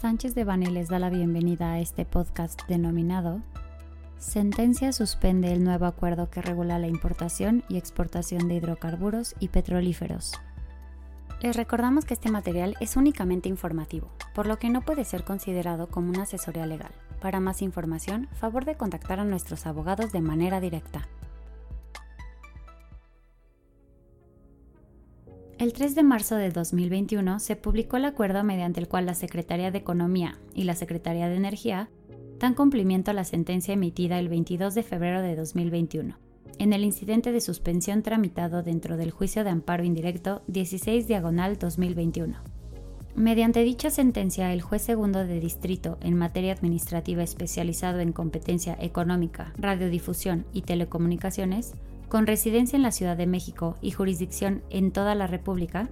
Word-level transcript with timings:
Sánchez 0.00 0.36
de 0.36 0.44
Bani 0.44 0.66
les 0.66 0.86
da 0.86 1.00
la 1.00 1.10
bienvenida 1.10 1.72
a 1.72 1.80
este 1.80 2.04
podcast 2.04 2.62
denominado 2.68 3.42
Sentencia 4.20 4.92
suspende 4.92 5.52
el 5.52 5.64
nuevo 5.64 5.86
acuerdo 5.86 6.30
que 6.30 6.40
regula 6.40 6.78
la 6.78 6.86
importación 6.86 7.64
y 7.68 7.78
exportación 7.78 8.46
de 8.46 8.54
hidrocarburos 8.54 9.34
y 9.40 9.48
petrolíferos. 9.48 10.34
Les 11.42 11.56
recordamos 11.56 12.04
que 12.04 12.14
este 12.14 12.30
material 12.30 12.76
es 12.78 12.96
únicamente 12.96 13.48
informativo, 13.48 14.08
por 14.36 14.46
lo 14.46 14.56
que 14.60 14.70
no 14.70 14.82
puede 14.82 15.04
ser 15.04 15.24
considerado 15.24 15.88
como 15.88 16.10
una 16.10 16.22
asesoría 16.22 16.66
legal. 16.66 16.92
Para 17.20 17.40
más 17.40 17.60
información, 17.60 18.28
favor 18.34 18.64
de 18.66 18.76
contactar 18.76 19.18
a 19.18 19.24
nuestros 19.24 19.66
abogados 19.66 20.12
de 20.12 20.20
manera 20.20 20.60
directa. 20.60 21.08
El 25.58 25.72
3 25.72 25.96
de 25.96 26.04
marzo 26.04 26.36
de 26.36 26.50
2021 26.50 27.40
se 27.40 27.56
publicó 27.56 27.96
el 27.96 28.04
acuerdo 28.04 28.44
mediante 28.44 28.78
el 28.78 28.86
cual 28.86 29.06
la 29.06 29.14
Secretaría 29.14 29.72
de 29.72 29.78
Economía 29.78 30.38
y 30.54 30.62
la 30.62 30.76
Secretaría 30.76 31.28
de 31.28 31.34
Energía 31.34 31.90
dan 32.38 32.54
cumplimiento 32.54 33.10
a 33.10 33.14
la 33.14 33.24
sentencia 33.24 33.74
emitida 33.74 34.20
el 34.20 34.28
22 34.28 34.76
de 34.76 34.84
febrero 34.84 35.20
de 35.20 35.34
2021, 35.34 36.16
en 36.60 36.72
el 36.72 36.84
incidente 36.84 37.32
de 37.32 37.40
suspensión 37.40 38.04
tramitado 38.04 38.62
dentro 38.62 38.96
del 38.96 39.10
juicio 39.10 39.42
de 39.42 39.50
amparo 39.50 39.82
indirecto 39.82 40.42
16 40.46 41.08
diagonal 41.08 41.58
2021. 41.58 42.36
Mediante 43.16 43.64
dicha 43.64 43.90
sentencia, 43.90 44.52
el 44.52 44.62
juez 44.62 44.82
segundo 44.82 45.26
de 45.26 45.40
distrito 45.40 45.98
en 46.02 46.14
materia 46.14 46.52
administrativa 46.52 47.24
especializado 47.24 47.98
en 47.98 48.12
competencia 48.12 48.78
económica, 48.80 49.52
radiodifusión 49.58 50.46
y 50.52 50.62
telecomunicaciones 50.62 51.74
con 52.08 52.26
residencia 52.26 52.76
en 52.76 52.82
la 52.82 52.92
Ciudad 52.92 53.16
de 53.16 53.26
México 53.26 53.76
y 53.80 53.90
jurisdicción 53.90 54.62
en 54.70 54.92
toda 54.92 55.14
la 55.14 55.26
República, 55.26 55.88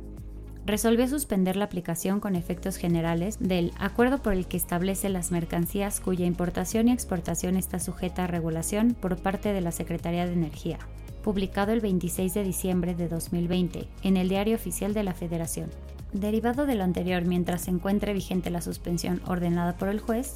resolvió 0.65 1.07
suspender 1.07 1.57
la 1.57 1.67
aplicación 1.67 2.19
con 2.21 2.35
efectos 2.35 2.77
generales 2.77 3.37
del 3.39 3.73
acuerdo 3.79 4.19
por 4.19 4.33
el 4.33 4.47
que 4.47 4.57
establece 4.57 5.09
las 5.09 5.31
mercancías 5.31 6.01
cuya 6.01 6.27
importación 6.27 6.89
y 6.89 6.93
exportación 6.93 7.57
está 7.57 7.79
sujeta 7.79 8.25
a 8.25 8.27
regulación 8.27 8.97
por 9.01 9.17
parte 9.17 9.53
de 9.53 9.61
la 9.61 9.71
Secretaría 9.71 10.27
de 10.27 10.33
Energía, 10.33 10.79
publicado 11.23 11.73
el 11.73 11.81
26 11.81 12.35
de 12.35 12.43
diciembre 12.43 12.95
de 12.95 13.09
2020 13.09 13.87
en 14.03 14.17
el 14.17 14.29
Diario 14.29 14.57
Oficial 14.57 14.93
de 14.93 15.05
la 15.05 15.15
Federación. 15.15 15.71
Derivado 16.13 16.67
de 16.67 16.75
lo 16.75 16.85
anterior, 16.85 17.25
mientras 17.25 17.63
se 17.63 17.71
encuentre 17.71 18.13
vigente 18.13 18.51
la 18.51 18.63
suspensión 18.63 19.21
ordenada 19.27 19.77
por 19.77 19.89
el 19.89 20.01
juez, 20.01 20.35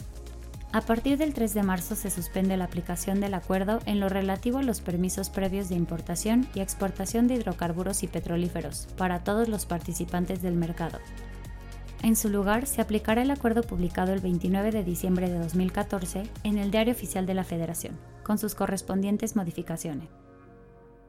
a 0.73 0.83
partir 0.83 1.19
del 1.19 1.35
3 1.35 1.53
de 1.53 1.63
marzo 1.65 1.97
se 1.97 2.11
suspende 2.11 2.57
la 2.57 2.67
aplicación 2.67 3.19
del 3.19 3.35
acuerdo 3.35 3.81
en 3.87 3.99
lo 3.99 4.09
relativo 4.09 4.59
a 4.59 4.63
los 4.63 4.81
permisos 4.81 5.29
previos 5.29 5.69
de 5.69 5.75
importación 5.75 6.47
y 6.55 6.61
exportación 6.61 7.27
de 7.27 7.35
hidrocarburos 7.35 8.05
y 8.05 8.07
petrolíferos 8.07 8.87
para 8.97 9.25
todos 9.25 9.49
los 9.49 9.67
participantes 9.67 10.43
del 10.43 10.55
mercado. 10.55 10.99
En 12.05 12.15
su 12.15 12.29
lugar, 12.29 12.67
se 12.67 12.81
aplicará 12.81 13.23
el 13.23 13.33
acuerdo 13.33 13.63
publicado 13.63 14.13
el 14.13 14.21
29 14.21 14.71
de 14.71 14.85
diciembre 14.85 15.29
de 15.29 15.39
2014 15.41 16.23
en 16.45 16.59
el 16.59 16.71
Diario 16.71 16.95
Oficial 16.95 17.27
de 17.27 17.35
la 17.35 17.45
Federación, 17.45 17.99
con 18.23 18.39
sus 18.39 18.55
correspondientes 18.55 19.35
modificaciones. 19.35 20.09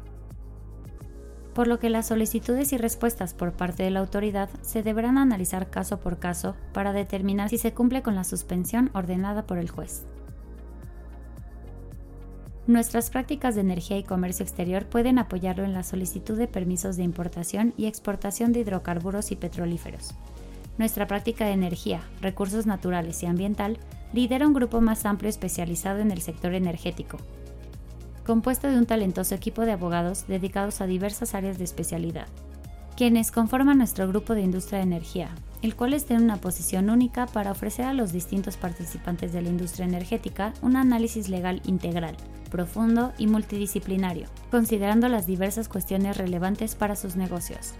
Por 1.55 1.67
lo 1.67 1.79
que 1.79 1.89
las 1.89 2.09
solicitudes 2.09 2.75
y 2.75 2.77
respuestas 2.77 3.33
por 3.33 3.55
parte 3.55 3.85
de 3.85 3.91
la 3.91 4.01
autoridad 4.01 4.51
se 4.61 4.83
deberán 4.83 5.17
analizar 5.17 5.71
caso 5.71 6.01
por 6.01 6.19
caso 6.19 6.57
para 6.75 6.93
determinar 6.93 7.49
si 7.49 7.57
se 7.57 7.73
cumple 7.73 8.03
con 8.03 8.15
la 8.15 8.25
suspensión 8.25 8.91
ordenada 8.93 9.47
por 9.47 9.57
el 9.57 9.71
juez. 9.71 10.05
Nuestras 12.67 13.11
prácticas 13.11 13.55
de 13.55 13.61
energía 13.61 13.99
y 13.99 14.05
comercio 14.05 14.43
exterior 14.43 14.87
pueden 14.87 15.19
apoyarlo 15.19 15.65
en 15.65 15.75
la 15.75 15.83
solicitud 15.83 16.39
de 16.39 16.47
permisos 16.47 16.97
de 16.97 17.03
importación 17.03 17.75
y 17.77 17.87
exportación 17.87 18.53
de 18.53 18.61
hidrocarburos 18.61 19.33
y 19.33 19.37
petrolíferos. 19.37 20.15
Nuestra 20.79 21.07
práctica 21.07 21.45
de 21.45 21.53
energía, 21.53 22.01
recursos 22.23 22.65
naturales 22.65 23.23
y 23.23 23.27
ambiental 23.27 23.79
lidera 24.15 24.47
un 24.47 24.55
grupo 24.55 24.81
más 24.81 25.05
amplio 25.05 25.29
especializado 25.29 26.01
en 26.01 26.11
el 26.11 26.23
sector 26.23 26.55
energético, 26.55 27.19
compuesto 28.25 28.71
de 28.71 28.79
un 28.79 28.87
talentoso 28.87 29.35
equipo 29.35 29.63
de 29.63 29.73
abogados 29.73 30.27
dedicados 30.27 30.81
a 30.81 30.87
diversas 30.87 31.35
áreas 31.35 31.59
de 31.59 31.65
especialidad, 31.65 32.29
quienes 32.97 33.31
conforman 33.31 33.77
nuestro 33.77 34.09
grupo 34.09 34.35
de 34.35 34.41
industria 34.41 34.79
de 34.79 34.85
energía, 34.85 35.35
el 35.65 35.77
cual 35.77 35.95
está 35.95 36.13
en 36.13 36.25
una 36.25 36.37
posición 36.37 36.91
única 36.91 37.25
para 37.25 37.51
ofrecer 37.51 37.87
a 37.87 37.95
los 37.95 38.13
distintos 38.13 38.59
participantes 38.59 39.33
de 39.33 39.41
la 39.41 39.49
industria 39.49 39.87
energética 39.87 40.53
un 40.61 40.77
análisis 40.77 41.31
legal 41.31 41.63
integral 41.65 42.19
profundo 42.51 43.15
y 43.17 43.29
multidisciplinario, 43.29 44.29
considerando 44.51 45.09
las 45.09 45.27
diversas 45.27 45.71
cuestiones 45.71 46.19
relevantes 46.19 46.75
para 46.75 46.97
sus 46.97 47.17
negocios. 47.17 47.73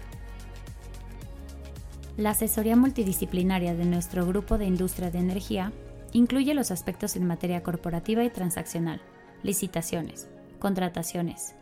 La 2.17 2.31
asesoría 2.31 2.75
multidisciplinaria 2.75 3.75
de 3.75 3.85
nuestro 3.85 4.25
grupo 4.25 4.57
de 4.57 4.65
industria 4.65 5.11
de 5.11 5.19
energía 5.19 5.71
incluye 6.11 6.55
los 6.55 6.71
aspectos 6.71 7.15
en 7.15 7.27
materia 7.27 7.61
corporativa 7.61 8.23
y 8.23 8.31
transaccional, 8.31 8.99
licitaciones, 9.43 10.27
contrataciones, 10.57 11.53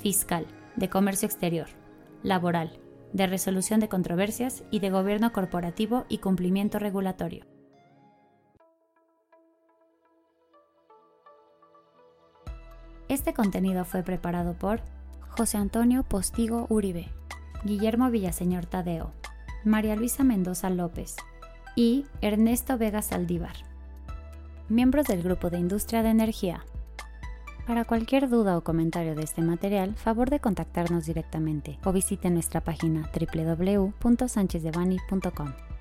fiscal, 0.00 0.46
de 0.76 0.88
comercio 0.88 1.26
exterior, 1.26 1.66
laboral, 2.22 2.78
de 3.12 3.26
resolución 3.26 3.80
de 3.80 3.88
controversias 3.88 4.64
y 4.70 4.80
de 4.80 4.90
gobierno 4.90 5.32
corporativo 5.32 6.04
y 6.08 6.18
cumplimiento 6.18 6.78
regulatorio. 6.78 7.44
Este 13.08 13.34
contenido 13.34 13.84
fue 13.84 14.02
preparado 14.02 14.54
por 14.54 14.80
José 15.36 15.58
Antonio 15.58 16.02
Postigo 16.02 16.66
Uribe, 16.70 17.10
Guillermo 17.64 18.10
Villaseñor 18.10 18.66
Tadeo, 18.66 19.12
María 19.64 19.96
Luisa 19.96 20.24
Mendoza 20.24 20.70
López 20.70 21.16
y 21.76 22.06
Ernesto 22.20 22.78
Vega 22.78 23.02
Saldívar, 23.02 23.54
miembros 24.68 25.06
del 25.06 25.22
Grupo 25.22 25.50
de 25.50 25.58
Industria 25.58 26.02
de 26.02 26.08
Energía. 26.08 26.64
Para 27.66 27.84
cualquier 27.84 28.28
duda 28.28 28.58
o 28.58 28.64
comentario 28.64 29.14
de 29.14 29.22
este 29.22 29.40
material, 29.40 29.94
favor 29.94 30.30
de 30.30 30.40
contactarnos 30.40 31.06
directamente 31.06 31.78
o 31.84 31.92
visite 31.92 32.28
nuestra 32.28 32.60
página 32.60 33.08
www.sanchezdevani.com. 33.14 35.71